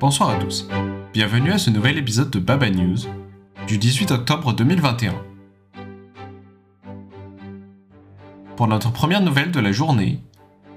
Bonsoir 0.00 0.30
à 0.30 0.36
tous. 0.36 0.68
Bienvenue 1.12 1.50
à 1.50 1.58
ce 1.58 1.70
nouvel 1.70 1.98
épisode 1.98 2.30
de 2.30 2.38
Baba 2.38 2.70
News 2.70 2.98
du 3.66 3.78
18 3.78 4.12
octobre 4.12 4.52
2021. 4.52 5.12
Pour 8.54 8.68
notre 8.68 8.92
première 8.92 9.20
nouvelle 9.20 9.50
de 9.50 9.58
la 9.58 9.72
journée, 9.72 10.22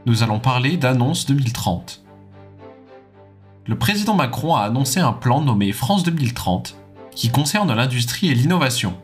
nous 0.07 0.23
allons 0.23 0.39
parler 0.39 0.75
d'Annonce 0.75 1.27
2030. 1.27 2.03
Le 3.67 3.77
président 3.77 4.15
Macron 4.15 4.55
a 4.55 4.61
annoncé 4.61 4.99
un 4.99 5.13
plan 5.13 5.41
nommé 5.41 5.71
France 5.71 6.01
2030 6.01 6.75
qui 7.11 7.29
concerne 7.29 7.71
l'industrie 7.75 8.29
et 8.29 8.33
l'innovation. 8.33 8.97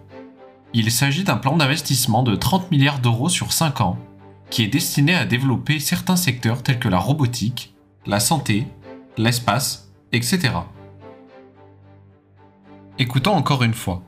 Il 0.74 0.92
s'agit 0.92 1.26
d'un 1.26 1.38
plan 1.38 1.58
d'investissement 1.58 2.24
de 2.24 2.36
30 2.36 2.72
milliards 2.72 3.00
d'euros 3.00 3.30
sur 3.30 3.54
5 3.54 3.82
ans 3.82 4.00
qui 4.50 4.64
est 4.64 4.68
destiné 4.68 5.14
à 5.14 5.26
développer 5.26 5.80
certains 5.80 6.16
secteurs 6.16 6.64
tels 6.64 6.80
que 6.80 6.90
la 6.90 6.98
robotique, 6.98 7.76
la 8.08 8.20
santé, 8.20 8.66
l'espace, 9.18 9.87
etc. 10.18 10.54
Écoutons 13.00 13.34
encore 13.34 13.64
une 13.64 13.74
fois. 13.74 14.02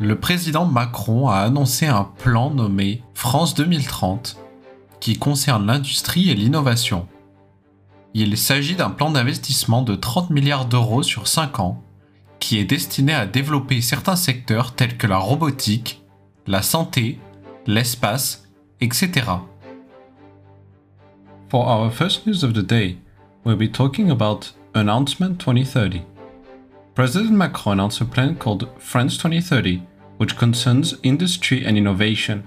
Le 0.00 0.18
président 0.18 0.64
Macron 0.64 1.28
a 1.28 1.38
annoncé 1.38 1.86
un 1.86 2.04
plan 2.04 2.50
nommé 2.50 3.02
France 3.14 3.54
2030 3.54 4.38
qui 5.00 5.18
concerne 5.18 5.66
l'industrie 5.66 6.30
et 6.30 6.34
l'innovation. 6.34 7.08
Il 8.14 8.38
s'agit 8.38 8.76
d'un 8.76 8.90
plan 8.90 9.10
d'investissement 9.10 9.82
de 9.82 9.94
30 9.94 10.30
milliards 10.30 10.66
d'euros 10.66 11.02
sur 11.02 11.26
5 11.26 11.60
ans 11.60 11.82
qui 12.38 12.58
est 12.58 12.64
destiné 12.64 13.12
à 13.12 13.26
développer 13.26 13.80
certains 13.80 14.16
secteurs 14.16 14.74
tels 14.74 14.96
que 14.96 15.08
la 15.08 15.18
robotique, 15.18 16.04
la 16.46 16.62
santé, 16.62 17.18
l'espace 17.66 18.48
etc. 18.80 19.26
For 21.48 21.66
our 21.66 21.90
first 21.90 22.26
news 22.26 22.44
of 22.44 22.52
the 22.52 22.62
day, 22.62 22.98
we'll 23.44 23.56
be 23.56 23.70
talking 23.70 24.10
about 24.10 24.52
Announcement 24.74 25.40
2030. 25.40 26.04
President 26.94 27.32
Macron 27.32 27.74
announced 27.74 28.00
a 28.02 28.04
plan 28.04 28.36
called 28.36 28.68
France 28.78 29.16
2030, 29.16 29.82
which 30.18 30.36
concerns 30.36 30.94
industry 31.02 31.64
and 31.64 31.78
innovation. 31.78 32.46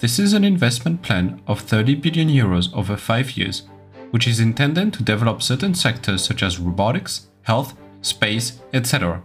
This 0.00 0.18
is 0.18 0.32
an 0.32 0.44
investment 0.44 1.02
plan 1.02 1.40
of 1.46 1.60
30 1.60 1.94
billion 1.96 2.28
euros 2.28 2.74
over 2.74 2.96
five 2.96 3.36
years, 3.36 3.62
which 4.10 4.26
is 4.26 4.40
intended 4.40 4.92
to 4.94 5.04
develop 5.04 5.42
certain 5.42 5.74
sectors 5.74 6.24
such 6.24 6.42
as 6.42 6.58
robotics, 6.58 7.28
health, 7.42 7.76
space, 8.02 8.60
etc. 8.72 9.22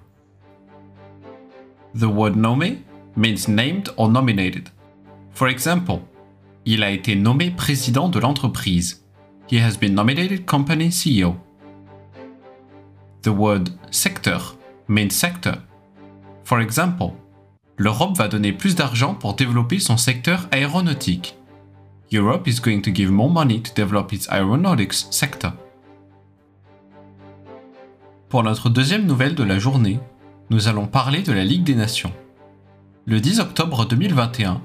The 1.95 2.09
word 2.09 2.33
nommé 2.33 2.83
means 3.16 3.47
named 3.47 3.89
or 3.97 4.08
nominated. 4.08 4.69
For 5.31 5.47
example, 5.47 6.08
il 6.66 6.83
a 6.83 6.91
été 6.91 7.16
nommé 7.16 7.55
président 7.58 8.11
de 8.11 8.19
l'entreprise. 8.19 9.02
He 9.47 9.58
has 9.58 9.77
been 9.77 9.95
nominated 9.95 10.45
company 10.45 10.89
CEO. 10.89 11.39
The 13.22 13.28
word 13.28 13.70
sector 13.92 14.39
means 14.88 15.09
sector. 15.12 15.56
For 16.44 16.62
example, 16.62 17.12
l'Europe 17.78 18.17
va 18.17 18.28
donner 18.28 18.53
plus 18.53 18.76
d'argent 18.76 19.14
pour 19.14 19.36
développer 19.36 19.80
son 19.80 19.98
secteur 19.98 20.48
aéronautique. 20.52 21.36
Europe 22.14 22.48
is 22.48 22.59
going 22.61 22.81
to 22.81 22.92
give 22.94 23.11
more 23.11 23.30
money 23.30 23.61
to 23.61 23.72
develop 23.76 24.14
its 24.14 24.28
aeronautics 24.31 25.08
sector. 25.11 25.52
Pour 28.30 28.44
notre 28.44 28.70
deuxième 28.70 29.06
nouvelle 29.06 29.36
de 29.36 29.44
la 29.44 29.59
journée, 29.59 30.00
nous 30.50 30.67
allons 30.67 30.88
parler 30.88 31.22
de 31.22 31.33
la 31.33 31.44
Ligue 31.44 31.64
des 31.64 31.76
Nations. 31.76 32.14
Le 33.06 33.20
10 33.20 33.39
octobre 33.39 33.86
2021, 33.86 34.61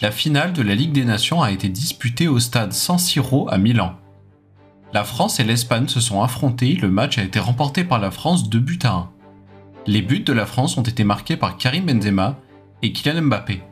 la 0.00 0.10
finale 0.10 0.52
de 0.52 0.62
la 0.62 0.74
Ligue 0.74 0.92
des 0.92 1.04
Nations 1.04 1.42
a 1.42 1.52
été 1.52 1.68
disputée 1.68 2.26
au 2.26 2.40
stade 2.40 2.72
San 2.72 2.98
Siro 2.98 3.48
à 3.50 3.58
Milan. 3.58 3.94
La 4.92 5.04
France 5.04 5.40
et 5.40 5.44
l'Espagne 5.44 5.88
se 5.88 6.00
sont 6.00 6.22
affrontés, 6.22 6.74
le 6.74 6.90
match 6.90 7.16
a 7.16 7.22
été 7.22 7.38
remporté 7.38 7.82
par 7.82 7.98
la 7.98 8.10
France 8.10 8.50
2 8.50 8.58
buts 8.58 8.78
à 8.82 8.92
1. 8.92 9.10
Les 9.86 10.02
buts 10.02 10.20
de 10.20 10.34
la 10.34 10.44
France 10.44 10.76
ont 10.76 10.82
été 10.82 11.02
marqués 11.02 11.38
par 11.38 11.56
Karim 11.56 11.86
Benzema 11.86 12.38
et 12.82 12.92
Kylian 12.92 13.22
Mbappé. 13.22 13.62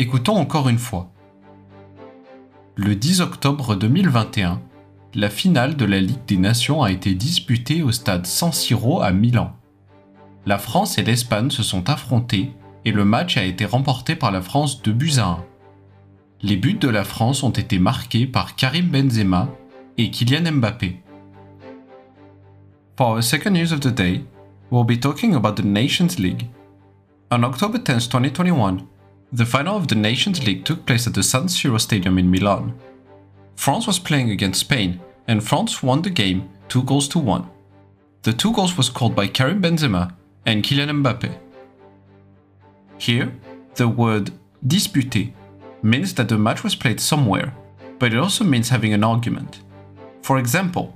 Écoutons 0.00 0.36
encore 0.36 0.68
une 0.68 0.78
fois. 0.78 1.12
Le 2.74 2.96
10 2.96 3.20
octobre 3.20 3.76
2021, 3.76 4.60
la 5.14 5.30
finale 5.30 5.76
de 5.76 5.84
la 5.84 6.00
Ligue 6.00 6.24
des 6.26 6.36
Nations 6.36 6.82
a 6.82 6.90
été 6.90 7.14
disputée 7.14 7.82
au 7.84 7.92
stade 7.92 8.26
San 8.26 8.52
Siro 8.52 9.02
à 9.02 9.12
Milan. 9.12 9.52
La 10.46 10.58
France 10.58 10.98
et 10.98 11.04
l'Espagne 11.04 11.50
se 11.50 11.62
sont 11.62 11.88
affrontés 11.88 12.50
et 12.84 12.90
le 12.90 13.04
match 13.04 13.36
a 13.36 13.44
été 13.44 13.64
remporté 13.64 14.16
par 14.16 14.32
la 14.32 14.42
France 14.42 14.82
2 14.82 14.92
buts 14.92 15.18
à 15.18 15.26
1. 15.26 15.44
Les 16.44 16.56
buts 16.56 16.74
de 16.74 16.88
la 16.88 17.04
France 17.04 17.44
ont 17.44 17.50
été 17.50 17.78
marqués 17.78 18.26
par 18.26 18.56
Karim 18.56 18.88
Benzema 18.88 19.48
et 19.96 20.10
Kylian 20.10 20.50
Mbappé. 20.50 21.00
For 22.96 23.10
our 23.10 23.22
second 23.22 23.52
news 23.52 23.72
of 23.72 23.80
the 23.80 23.92
day, 23.92 24.24
we'll 24.70 24.84
be 24.84 24.98
talking 24.98 25.36
about 25.36 25.54
the 25.54 25.64
Nations 25.64 26.18
League. 26.18 26.48
On 27.30 27.44
October 27.44 27.78
10, 27.78 28.08
2021, 28.08 28.84
the 29.32 29.44
final 29.44 29.76
of 29.76 29.86
the 29.86 29.94
Nations 29.94 30.44
League 30.44 30.64
took 30.64 30.84
place 30.84 31.06
at 31.06 31.14
the 31.14 31.22
San 31.22 31.44
Siro 31.46 31.80
Stadium 31.80 32.18
in 32.18 32.28
Milan. 32.28 32.74
France 33.54 33.86
was 33.86 34.00
playing 34.00 34.30
against 34.30 34.60
Spain, 34.60 35.00
and 35.28 35.44
France 35.44 35.80
won 35.80 36.02
the 36.02 36.10
game 36.10 36.48
2 36.68 36.82
goals 36.82 37.06
to 37.08 37.20
1. 37.20 37.46
The 38.22 38.32
two 38.32 38.52
goals 38.52 38.76
was 38.76 38.86
scored 38.86 39.14
by 39.14 39.28
Karim 39.28 39.62
Benzema 39.62 40.12
and 40.44 40.64
Kylian 40.64 41.02
Mbappé. 41.02 41.38
Here, 42.98 43.32
the 43.76 43.86
word 43.86 44.32
disputé 44.66 45.32
means 45.82 46.14
that 46.14 46.26
the 46.26 46.38
match 46.38 46.62
was 46.62 46.76
played 46.76 47.00
somewhere, 47.00 47.52
but 47.98 48.12
it 48.12 48.18
also 48.18 48.44
means 48.44 48.70
having 48.70 48.94
an 48.94 49.02
argument. 49.02 49.62
For 50.22 50.38
example, 50.38 50.94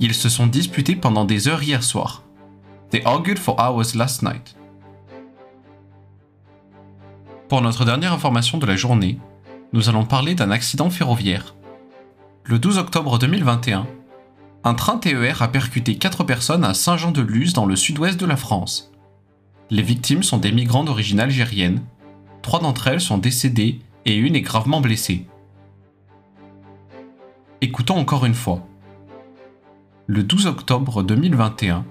ils 0.00 0.14
se 0.14 0.28
sont 0.28 0.46
disputés 0.46 0.96
pendant 0.96 1.24
des 1.24 1.48
heures 1.48 1.62
hier 1.62 1.82
soir. 1.82 2.22
They 2.90 3.04
argued 3.04 3.38
for 3.38 3.56
hours 3.58 3.94
last 3.94 4.22
night. 4.22 4.56
Pour 7.48 7.60
notre 7.60 7.84
dernière 7.84 8.12
information 8.12 8.58
de 8.58 8.66
la 8.66 8.76
journée, 8.76 9.18
nous 9.72 9.88
allons 9.88 10.04
parler 10.04 10.34
d'un 10.34 10.50
accident 10.50 10.90
ferroviaire. 10.90 11.54
Le 12.44 12.58
12 12.58 12.78
octobre 12.78 13.18
2021, 13.18 13.86
un 14.64 14.74
train 14.74 14.98
TER 14.98 15.42
a 15.42 15.48
percuté 15.48 15.96
4 15.96 16.24
personnes 16.24 16.64
à 16.64 16.74
Saint-Jean-de-Luz 16.74 17.52
dans 17.52 17.66
le 17.66 17.76
sud-ouest 17.76 18.18
de 18.18 18.26
la 18.26 18.36
France. 18.36 18.90
Les 19.70 19.82
victimes 19.82 20.22
sont 20.22 20.38
des 20.38 20.52
migrants 20.52 20.84
d'origine 20.84 21.20
algérienne. 21.20 21.82
Trois 22.42 22.60
d'entre 22.60 22.88
elles 22.88 23.00
sont 23.00 23.18
décédées 23.18 23.80
et 24.06 24.16
une 24.16 24.36
est 24.36 24.42
gravement 24.42 24.80
blessée. 24.80 25.26
Écoutons 27.60 27.96
encore 27.96 28.26
une 28.26 28.34
fois. 28.34 28.66
Le 30.06 30.22
12 30.22 30.46
octobre 30.46 31.02
2021, 31.02 31.86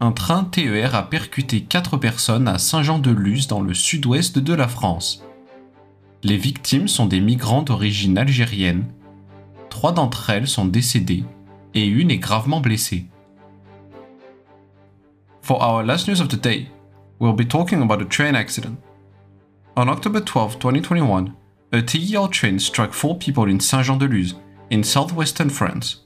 un 0.00 0.12
train 0.12 0.44
TER 0.44 0.94
a 0.94 1.08
percuté 1.08 1.62
quatre 1.62 1.96
personnes 1.96 2.48
à 2.48 2.58
Saint-Jean-de-Luz 2.58 3.48
dans 3.48 3.60
le 3.60 3.74
sud-ouest 3.74 4.38
de 4.38 4.54
la 4.54 4.68
France. 4.68 5.24
Les 6.22 6.36
victimes 6.36 6.86
sont 6.86 7.06
des 7.06 7.20
migrants 7.20 7.62
d'origine 7.62 8.16
algérienne. 8.16 8.84
Trois 9.70 9.92
d'entre 9.92 10.30
elles 10.30 10.46
sont 10.46 10.66
décédées 10.66 11.24
et 11.74 11.86
une 11.86 12.10
est 12.10 12.18
gravement 12.18 12.60
blessée. 12.60 13.06
For 15.40 15.60
our 15.60 15.82
last 15.82 16.06
news 16.06 16.20
of 16.20 16.28
the 16.28 16.40
day, 16.40 16.68
we'll 17.18 17.34
be 17.34 17.48
talking 17.48 17.82
about 17.82 18.00
a 18.00 18.04
train 18.04 18.34
accident. 18.34 18.76
On 19.74 19.88
October 19.88 20.20
12, 20.20 20.58
2021, 20.58 21.34
a 21.72 21.80
TER 21.80 22.28
train 22.28 22.58
struck 22.58 22.92
four 22.92 23.16
people 23.16 23.48
in 23.48 23.58
Saint-Jean-de-Luz, 23.58 24.34
in 24.68 24.84
southwestern 24.84 25.48
France. 25.48 26.02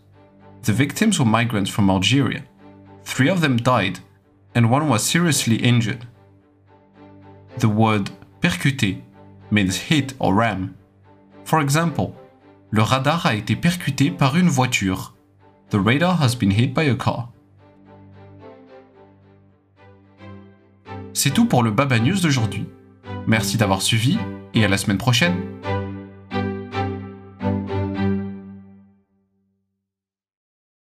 The 0.63 0.73
victims 0.73 1.19
were 1.19 1.25
migrants 1.25 1.69
from 1.69 1.91
Algeria. 1.91 2.45
Three 3.03 3.29
of 3.29 3.41
them 3.41 3.57
died, 3.57 3.99
and 4.55 4.71
one 4.71 4.89
was 4.89 5.03
seriously 5.03 5.57
injured. 5.57 6.07
The 7.59 7.69
word 7.69 8.11
percuté 8.41 9.03
means 9.51 9.77
hit 9.77 10.15
or 10.21 10.35
ram. 10.35 10.77
For 11.45 11.61
example, 11.61 12.15
le 12.71 12.85
radar 12.85 13.27
a 13.27 13.35
été 13.35 13.57
percuté 13.57 14.17
par 14.17 14.37
une 14.37 14.49
voiture. 14.49 15.13
The 15.71 15.81
radar 15.81 16.19
has 16.19 16.37
been 16.37 16.53
hit 16.53 16.73
by 16.73 16.85
a 16.85 16.95
car. 16.95 17.33
C'est 21.13 21.35
tout 21.35 21.47
pour 21.47 21.65
le 21.65 21.73
Baba 21.73 21.99
News 21.99 22.21
d'aujourd'hui. 22.21 22.67
Merci 23.27 23.57
d'avoir 23.57 23.83
suivi 23.83 24.19
et 24.55 24.65
à 24.65 24.69
la 24.69 24.79
semaine 24.79 24.99
prochaine. 24.99 25.35